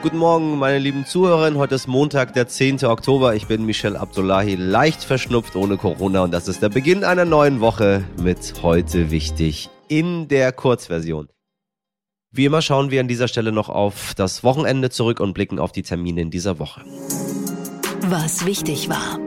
[0.00, 1.58] Guten Morgen, meine lieben Zuhörerinnen.
[1.58, 2.84] Heute ist Montag, der 10.
[2.84, 3.34] Oktober.
[3.34, 7.60] Ich bin Michel Abdullahi, leicht verschnupft ohne Corona und das ist der Beginn einer neuen
[7.60, 11.28] Woche mit heute wichtig in der Kurzversion.
[12.30, 15.72] Wie immer schauen wir an dieser Stelle noch auf das Wochenende zurück und blicken auf
[15.72, 16.84] die Termine in dieser Woche.
[18.02, 19.18] Was wichtig war.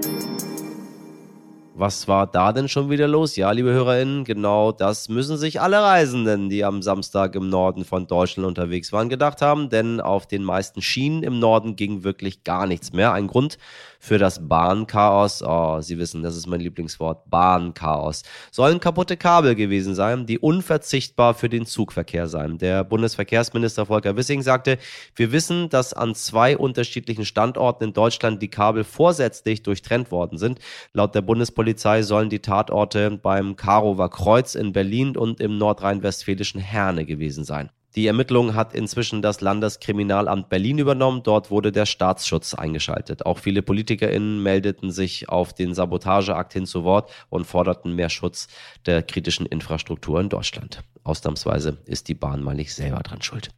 [1.82, 3.36] Was war da denn schon wieder los?
[3.38, 8.05] Ja, liebe HörerInnen, genau das müssen sich alle Reisenden, die am Samstag im Norden von
[8.05, 12.67] Deutschland unterwegs waren, gedacht haben, denn auf den meisten Schienen im Norden ging wirklich gar
[12.67, 13.13] nichts mehr.
[13.13, 13.58] Ein Grund
[14.01, 19.93] für das Bahnchaos, oh, Sie wissen, das ist mein Lieblingswort, Bahnchaos, sollen kaputte Kabel gewesen
[19.93, 22.57] sein, die unverzichtbar für den Zugverkehr seien.
[22.57, 24.79] Der Bundesverkehrsminister Volker Wissing sagte,
[25.15, 30.57] wir wissen, dass an zwei unterschiedlichen Standorten in Deutschland die Kabel vorsätzlich durchtrennt worden sind.
[30.93, 37.05] Laut der Bundespolizei sollen die Tatorte beim Karower Kreuz in Berlin und im nordrhein-westfälischen Herne
[37.05, 37.69] gewesen sein.
[37.95, 41.23] Die Ermittlung hat inzwischen das Landeskriminalamt Berlin übernommen.
[41.23, 43.25] Dort wurde der Staatsschutz eingeschaltet.
[43.25, 48.48] Auch viele PolitikerInnen meldeten sich auf den Sabotageakt hin zu Wort und forderten mehr Schutz
[48.86, 50.83] der kritischen Infrastruktur in Deutschland.
[51.03, 53.50] Ausnahmsweise ist die Bahn mal nicht selber dran schuld.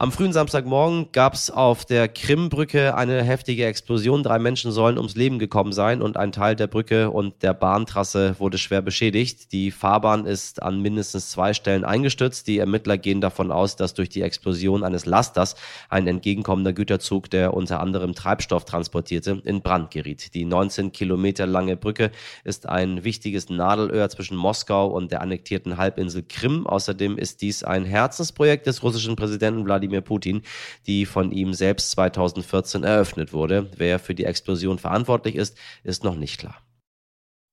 [0.00, 4.22] Am frühen Samstagmorgen gab es auf der Krimbrücke eine heftige Explosion.
[4.22, 8.36] Drei Menschen sollen ums Leben gekommen sein und ein Teil der Brücke und der Bahntrasse
[8.38, 9.50] wurde schwer beschädigt.
[9.50, 12.46] Die Fahrbahn ist an mindestens zwei Stellen eingestürzt.
[12.46, 15.56] Die Ermittler gehen davon aus, dass durch die Explosion eines Lasters
[15.88, 20.32] ein entgegenkommender Güterzug, der unter anderem Treibstoff transportierte, in Brand geriet.
[20.32, 22.12] Die 19 Kilometer lange Brücke
[22.44, 26.68] ist ein wichtiges Nadelöhr zwischen Moskau und der annektierten Halbinsel Krim.
[26.68, 30.42] Außerdem ist dies ein Herzensprojekt des russischen Präsidenten Wladimir Wladimir Putin,
[30.86, 33.70] die von ihm selbst 2014 eröffnet wurde.
[33.76, 36.62] Wer für die Explosion verantwortlich ist, ist noch nicht klar.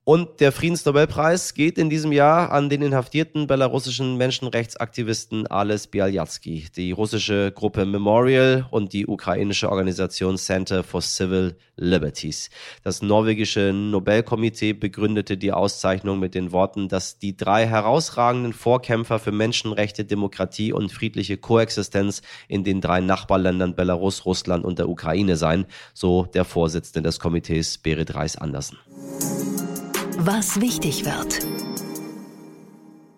[0.08, 6.92] Und der Friedensnobelpreis geht in diesem Jahr an den inhaftierten belarussischen Menschenrechtsaktivisten Ales Bialyatsky, die
[6.92, 12.52] russische Gruppe Memorial und die ukrainische Organisation Center for Civil Liberties.
[12.84, 19.32] Das norwegische Nobelkomitee begründete die Auszeichnung mit den Worten, dass die drei herausragenden Vorkämpfer für
[19.32, 25.66] Menschenrechte, Demokratie und friedliche Koexistenz in den drei Nachbarländern Belarus, Russland und der Ukraine seien,
[25.96, 28.78] so der Vorsitzende des Komitees Berit Reis Andersen
[30.26, 31.46] was wichtig wird.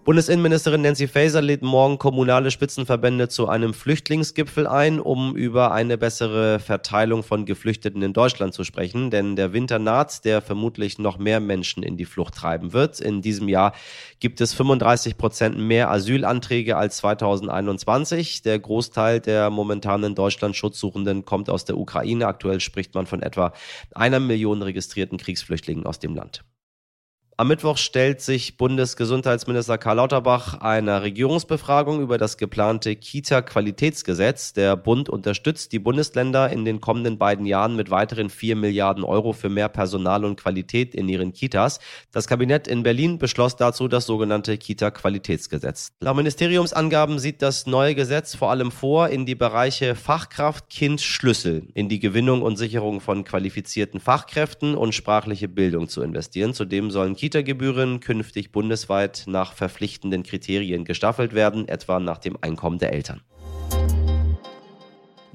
[0.03, 6.59] Bundesinnenministerin Nancy Faeser lädt morgen kommunale Spitzenverbände zu einem Flüchtlingsgipfel ein, um über eine bessere
[6.59, 9.09] Verteilung von Geflüchteten in Deutschland zu sprechen.
[9.09, 12.99] Denn der Winter naht, der vermutlich noch mehr Menschen in die Flucht treiben wird.
[12.99, 13.73] In diesem Jahr
[14.19, 18.41] gibt es 35 Prozent mehr Asylanträge als 2021.
[18.41, 22.27] Der Großteil der momentan in Deutschland Schutzsuchenden kommt aus der Ukraine.
[22.27, 23.53] Aktuell spricht man von etwa
[23.95, 26.43] einer Million registrierten Kriegsflüchtlingen aus dem Land.
[27.39, 34.53] Am Mittwoch stellt sich Bundesgesundheitsminister Karl Lauterbach einer Regierungsbefragung über das geplante Kita-Qualitätsgesetz.
[34.53, 39.33] Der Bund unterstützt die Bundesländer in den kommenden beiden Jahren mit weiteren 4 Milliarden Euro
[39.33, 41.79] für mehr Personal und Qualität in ihren Kitas.
[42.11, 45.91] Das Kabinett in Berlin beschloss dazu das sogenannte Kita-Qualitätsgesetz.
[45.99, 51.67] Laut Ministeriumsangaben sieht das neue Gesetz vor allem vor, in die Bereiche Fachkraft, Kind, Schlüssel,
[51.75, 56.55] in die Gewinnung und Sicherung von qualifizierten Fachkräften und sprachliche Bildung zu investieren.
[56.55, 62.79] Zudem sollen Kita Kita-Gebühren künftig bundesweit nach verpflichtenden Kriterien gestaffelt werden, etwa nach dem Einkommen
[62.79, 63.19] der Eltern.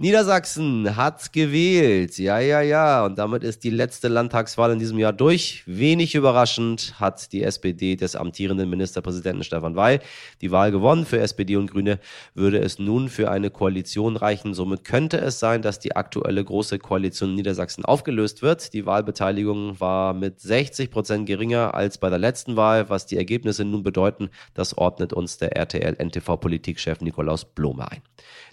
[0.03, 2.19] Niedersachsen hat gewählt.
[2.19, 3.05] Ja, ja, ja.
[3.05, 5.63] Und damit ist die letzte Landtagswahl in diesem Jahr durch.
[5.67, 10.01] Wenig überraschend hat die SPD des amtierenden Ministerpräsidenten Stefan Weil
[10.41, 11.07] die Wahl gewonnen.
[11.07, 12.01] Für SPD und Grüne
[12.35, 14.55] würde es nun für eine Koalition reichen.
[14.55, 18.73] Somit könnte es sein, dass die aktuelle große Koalition in Niedersachsen aufgelöst wird.
[18.73, 22.91] Die Wahlbeteiligung war mit 60 Prozent geringer als bei der letzten Wahl.
[22.91, 28.03] Was die Ergebnisse nun bedeuten, das ordnet uns der RTL-NTV-Politikchef Nikolaus Blome ein.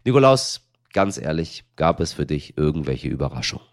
[0.05, 3.65] Nikolaus, ganz ehrlich, gab es für dich irgendwelche Überraschungen?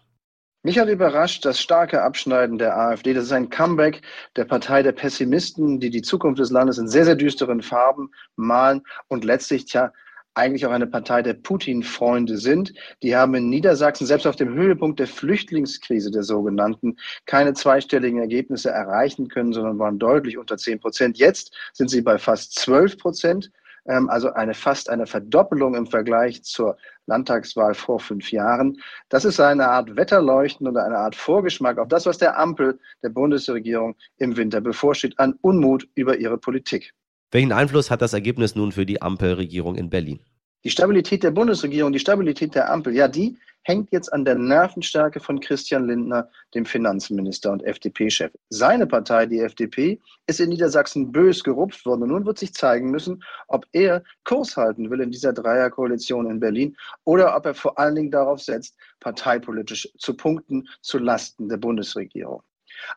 [0.63, 3.13] Mich hat überrascht das starke Abschneiden der AfD.
[3.13, 4.01] Das ist ein Comeback
[4.35, 8.81] der Partei der Pessimisten, die die Zukunft des Landes in sehr, sehr düsteren Farben malen
[9.07, 9.93] und letztlich, tja,
[10.37, 12.73] eigentlich auch eine Partei der Putin-Freunde sind.
[13.01, 18.69] Die haben in Niedersachsen selbst auf dem Höhepunkt der Flüchtlingskrise der sogenannten keine zweistelligen Ergebnisse
[18.69, 21.17] erreichen können, sondern waren deutlich unter 10 Prozent.
[21.17, 23.51] Jetzt sind sie bei fast 12 Prozent.
[23.87, 26.77] Ähm, also eine fast eine Verdoppelung im Vergleich zur
[27.07, 28.79] Landtagswahl vor fünf Jahren.
[29.09, 33.09] Das ist eine Art Wetterleuchten oder eine Art Vorgeschmack auf das, was der Ampel der
[33.09, 36.93] Bundesregierung im Winter bevorsteht, an Unmut über ihre Politik.
[37.31, 40.19] Welchen Einfluss hat das Ergebnis nun für die Ampelregierung in Berlin?
[40.67, 45.21] Die Stabilität der Bundesregierung, die Stabilität der Ampel, ja, die hängt jetzt an der Nervenstärke
[45.21, 48.33] von Christian Lindner, dem Finanzminister und FDP-Chef.
[48.49, 52.03] Seine Partei, die FDP, ist in Niedersachsen bös gerupft worden.
[52.03, 56.41] Und nun wird sich zeigen müssen, ob er Kurs halten will in dieser Dreierkoalition in
[56.41, 56.75] Berlin
[57.05, 62.43] oder ob er vor allen Dingen darauf setzt, parteipolitisch zu punkten zu Lasten der Bundesregierung.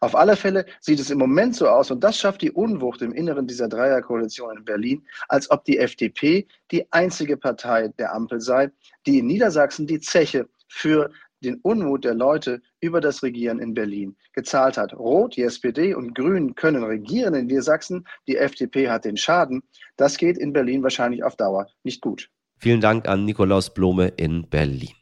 [0.01, 3.13] Auf alle Fälle sieht es im Moment so aus, und das schafft die Unwucht im
[3.13, 8.71] Inneren dieser Dreierkoalition in Berlin, als ob die FDP die einzige Partei der Ampel sei,
[9.07, 11.11] die in Niedersachsen die Zeche für
[11.43, 14.95] den Unmut der Leute über das Regieren in Berlin gezahlt hat.
[14.95, 19.63] Rot, die SPD und Grün können regieren in Niedersachsen, die FDP hat den Schaden.
[19.97, 22.31] Das geht in Berlin wahrscheinlich auf Dauer nicht gut.
[22.59, 25.00] Vielen Dank an Nikolaus Blome in Berlin.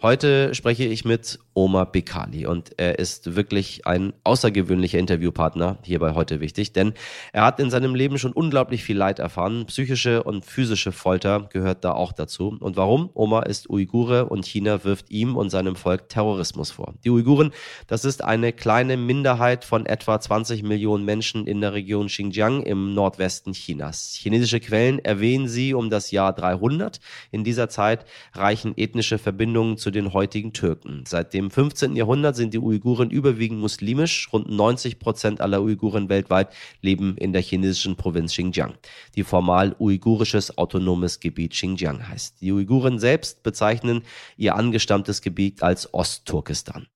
[0.00, 6.38] Heute spreche ich mit Omar Bekali und er ist wirklich ein außergewöhnlicher Interviewpartner hierbei heute
[6.38, 6.92] wichtig, denn
[7.32, 9.66] er hat in seinem Leben schon unglaublich viel Leid erfahren.
[9.66, 12.56] Psychische und physische Folter gehört da auch dazu.
[12.60, 13.10] Und warum?
[13.12, 16.94] Omar ist Uigure und China wirft ihm und seinem Volk Terrorismus vor.
[17.02, 17.50] Die Uiguren,
[17.88, 22.94] das ist eine kleine Minderheit von etwa 20 Millionen Menschen in der Region Xinjiang im
[22.94, 24.16] Nordwesten Chinas.
[24.16, 27.00] Chinesische Quellen erwähnen sie um das Jahr 300.
[27.32, 31.02] In dieser Zeit reichen ethnische Verbindungen zu den heutigen Türken.
[31.04, 31.96] Seit dem 15.
[31.96, 34.28] Jahrhundert sind die Uiguren überwiegend muslimisch.
[34.32, 36.48] Rund 90 Prozent aller Uiguren weltweit
[36.82, 38.74] leben in der chinesischen Provinz Xinjiang,
[39.14, 42.40] die formal uigurisches autonomes Gebiet Xinjiang heißt.
[42.42, 44.02] Die Uiguren selbst bezeichnen
[44.36, 46.86] ihr angestammtes Gebiet als Ostturkestan.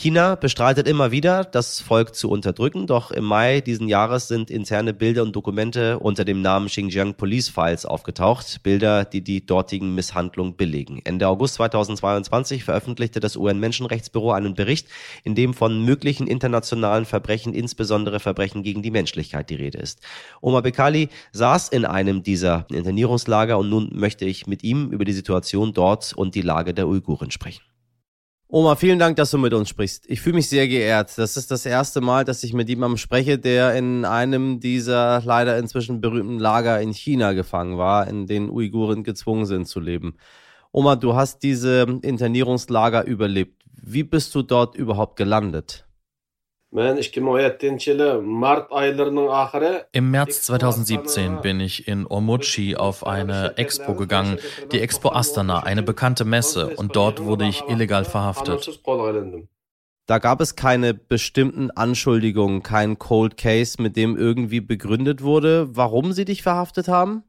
[0.00, 4.94] China bestreitet immer wieder, das Volk zu unterdrücken, doch im Mai diesen Jahres sind interne
[4.94, 10.54] Bilder und Dokumente unter dem Namen Xinjiang Police Files aufgetaucht, Bilder, die die dortigen Misshandlungen
[10.54, 11.00] belegen.
[11.02, 14.86] Ende August 2022 veröffentlichte das UN-Menschenrechtsbüro einen Bericht,
[15.24, 20.00] in dem von möglichen internationalen Verbrechen, insbesondere Verbrechen gegen die Menschlichkeit, die Rede ist.
[20.40, 25.12] Omar Bekali saß in einem dieser Internierungslager und nun möchte ich mit ihm über die
[25.12, 27.62] Situation dort und die Lage der Uiguren sprechen.
[28.50, 30.08] Oma, vielen Dank, dass du mit uns sprichst.
[30.08, 31.18] Ich fühle mich sehr geehrt.
[31.18, 35.58] Das ist das erste Mal, dass ich mit jemandem spreche, der in einem dieser leider
[35.58, 40.14] inzwischen berühmten Lager in China gefangen war, in denen Uiguren gezwungen sind zu leben.
[40.72, 43.62] Oma, du hast diese Internierungslager überlebt.
[43.82, 45.84] Wie bist du dort überhaupt gelandet?
[46.70, 46.80] Im
[50.10, 54.38] März 2017 bin ich in Omuchi auf eine Expo gegangen,
[54.70, 58.82] die Expo Astana, eine bekannte Messe, und dort wurde ich illegal verhaftet.
[60.06, 66.12] Da gab es keine bestimmten Anschuldigungen, kein Cold Case, mit dem irgendwie begründet wurde, warum
[66.12, 67.24] sie dich verhaftet haben?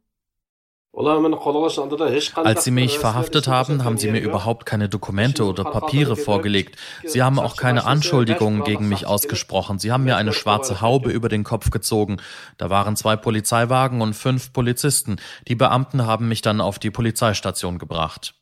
[0.91, 6.77] Als sie mich verhaftet haben, haben sie mir überhaupt keine Dokumente oder Papiere vorgelegt.
[7.05, 9.77] Sie haben auch keine Anschuldigungen gegen mich ausgesprochen.
[9.77, 12.17] Sie haben mir eine schwarze Haube über den Kopf gezogen.
[12.57, 15.17] Da waren zwei Polizeiwagen und fünf Polizisten.
[15.47, 18.33] Die Beamten haben mich dann auf die Polizeistation gebracht.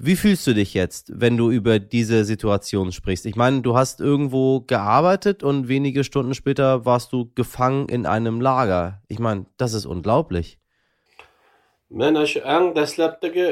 [0.00, 3.26] Wie fühlst du dich jetzt, wenn du über diese Situation sprichst?
[3.26, 8.40] Ich meine, du hast irgendwo gearbeitet und wenige Stunden später warst du gefangen in einem
[8.40, 9.02] Lager.
[9.08, 10.57] Ich meine, das ist unglaublich.
[11.90, 13.50] Men shu ang dastlabdagi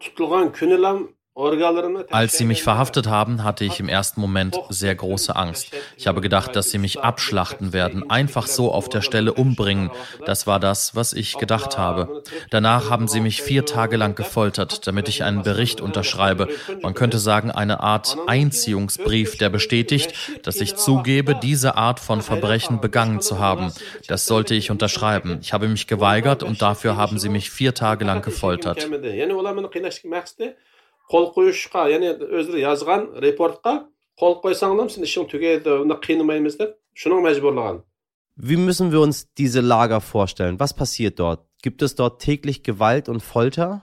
[0.00, 0.98] tutilgan kunilam
[1.34, 5.68] Als sie mich verhaftet haben, hatte ich im ersten Moment sehr große Angst.
[5.96, 9.90] Ich habe gedacht, dass sie mich abschlachten werden, einfach so auf der Stelle umbringen.
[10.26, 12.22] Das war das, was ich gedacht habe.
[12.50, 16.48] Danach haben sie mich vier Tage lang gefoltert, damit ich einen Bericht unterschreibe.
[16.82, 20.12] Man könnte sagen, eine Art Einziehungsbrief, der bestätigt,
[20.42, 23.72] dass ich zugebe, diese Art von Verbrechen begangen zu haben.
[24.06, 25.38] Das sollte ich unterschreiben.
[25.40, 28.86] Ich habe mich geweigert und dafür haben sie mich vier Tage lang gefoltert.
[31.12, 33.72] Qo'l qo'yishga ya'ni o'zlari yozgan reportga
[34.20, 37.78] qo'l qo'ysanglar sen ishing tugaydi uni qiynamaymiz deb shuni majburlagan
[38.48, 40.58] Wie müssen wir uns diese Lager vorstellen?
[40.58, 41.40] Was passiert dort?
[41.62, 43.82] Gibt es dort täglich Gewalt und Folter?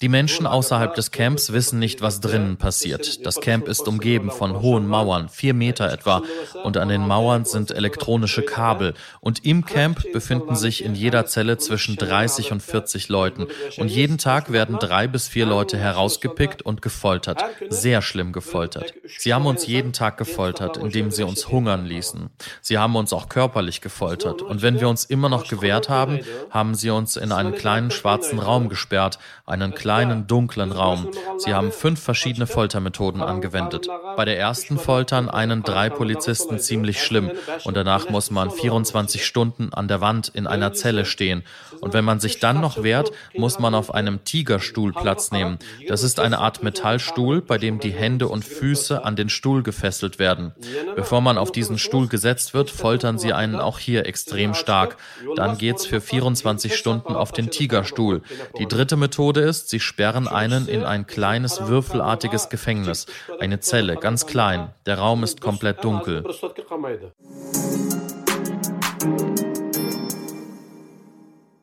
[0.00, 3.24] Die Menschen außerhalb des Camps wissen nicht, was drinnen passiert.
[3.24, 6.22] Das Camp ist umgeben von hohen Mauern, vier Meter etwa,
[6.62, 8.94] und an den Mauern sind elektronische Kabel.
[9.20, 13.46] Und im Camp befinden sich in jeder Zelle zwischen 30 und 40 Leuten.
[13.78, 17.42] Und jeden Tag werden drei bis vier Leute herausgepickt und gefoltert.
[17.68, 18.94] Sehr schlimm gefoltert.
[19.18, 22.30] Sie haben uns jeden Tag gefoltert, indem sie uns hungern ließen.
[22.60, 24.42] Sie haben uns auch körperlich gefoltert.
[24.42, 27.90] Und wenn wir uns immer noch gewehrt haben, haben, haben sie uns in einen kleinen
[27.90, 31.08] schwarzen Raum gesperrt, einen kleinen dunklen Raum.
[31.38, 33.88] Sie haben fünf verschiedene Foltermethoden angewendet.
[34.16, 37.30] Bei der ersten foltern einen drei Polizisten ziemlich schlimm
[37.64, 41.42] und danach muss man 24 Stunden an der Wand in einer Zelle stehen.
[41.80, 45.58] Und wenn man sich dann noch wehrt, muss man auf einem Tigerstuhl Platz nehmen.
[45.88, 50.18] Das ist eine Art Metallstuhl, bei dem die Hände und Füße an den Stuhl gefesselt
[50.18, 50.52] werden.
[50.94, 54.96] Bevor man auf diesen Stuhl gesetzt wird, foltern sie einen auch hier extrem stark.
[55.36, 58.22] Dann geht's für 24 Stunden auf den Tigerstuhl.
[58.58, 63.06] Die dritte Methode ist, sie sperren einen in ein kleines würfelartiges Gefängnis,
[63.38, 64.70] eine Zelle, ganz klein.
[64.86, 66.24] Der Raum ist komplett dunkel.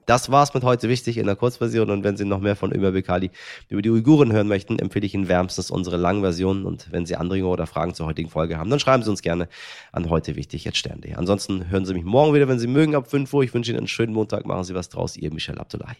[0.08, 1.90] Das war's mit heute wichtig in der Kurzversion.
[1.92, 3.30] Und wenn Sie noch mehr von Ömer Bekali
[3.68, 6.66] über die Uiguren hören möchten, empfehle ich Ihnen wärmstens unsere Langversion.
[6.66, 9.50] Und wenn Sie Anregungen oder Fragen zur heutigen Folge haben, dann schreiben Sie uns gerne
[9.92, 11.16] an heute wichtig jetzt Stern.de.
[11.16, 13.44] Ansonsten hören Sie mich morgen wieder, wenn Sie mögen, ab 5 Uhr.
[13.44, 14.46] Ich wünsche Ihnen einen schönen Montag.
[14.46, 15.18] Machen Sie was draus.
[15.18, 15.98] Ihr Michel Abdullahi.